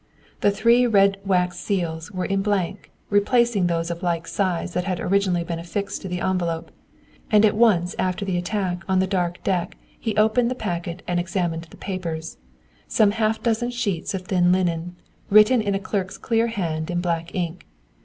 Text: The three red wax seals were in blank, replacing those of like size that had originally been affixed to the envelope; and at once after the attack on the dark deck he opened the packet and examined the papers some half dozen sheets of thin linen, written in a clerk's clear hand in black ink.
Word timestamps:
The 0.39 0.49
three 0.49 0.87
red 0.87 1.17
wax 1.23 1.59
seals 1.59 2.09
were 2.11 2.25
in 2.25 2.41
blank, 2.41 2.89
replacing 3.11 3.67
those 3.67 3.91
of 3.91 4.01
like 4.01 4.25
size 4.27 4.73
that 4.73 4.85
had 4.85 4.99
originally 4.99 5.43
been 5.43 5.59
affixed 5.59 6.01
to 6.01 6.07
the 6.07 6.21
envelope; 6.21 6.71
and 7.31 7.45
at 7.45 7.55
once 7.55 7.93
after 7.99 8.25
the 8.25 8.35
attack 8.35 8.81
on 8.89 8.97
the 8.97 9.05
dark 9.05 9.43
deck 9.43 9.77
he 9.99 10.17
opened 10.17 10.49
the 10.49 10.55
packet 10.55 11.03
and 11.07 11.19
examined 11.19 11.65
the 11.69 11.77
papers 11.77 12.37
some 12.87 13.11
half 13.11 13.43
dozen 13.43 13.69
sheets 13.69 14.15
of 14.15 14.23
thin 14.23 14.51
linen, 14.51 14.95
written 15.29 15.61
in 15.61 15.75
a 15.75 15.79
clerk's 15.79 16.17
clear 16.17 16.47
hand 16.47 16.89
in 16.89 16.99
black 16.99 17.35
ink. 17.35 17.67